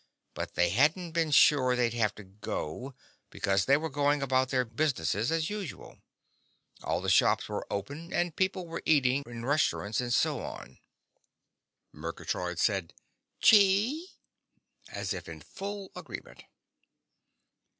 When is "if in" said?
15.13-15.39